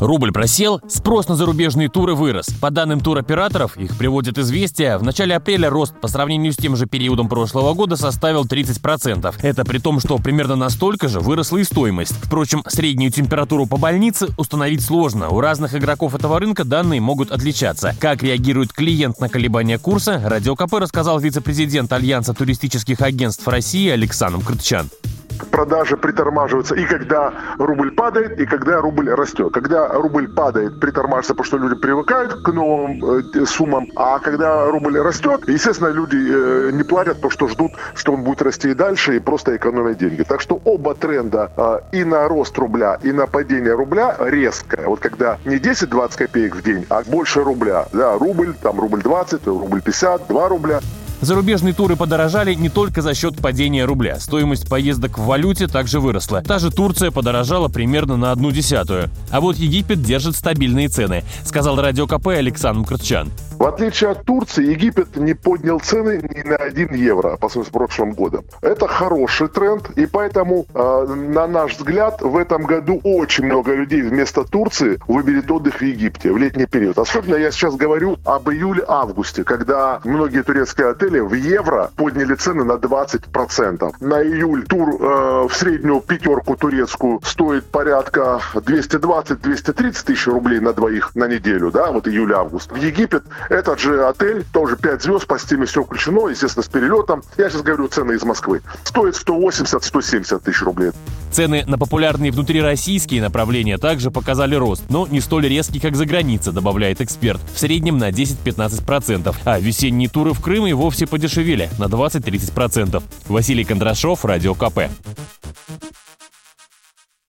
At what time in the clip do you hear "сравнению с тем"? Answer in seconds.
6.06-6.76